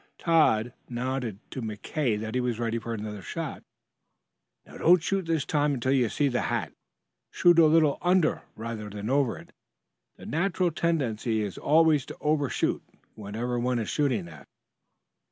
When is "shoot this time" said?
5.03-5.75